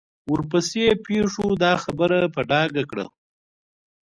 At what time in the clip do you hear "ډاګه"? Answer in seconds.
2.49-2.83